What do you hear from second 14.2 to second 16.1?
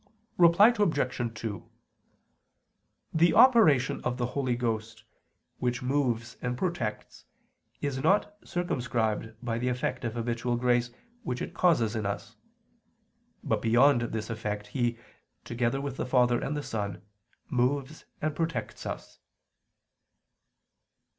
effect He, together with the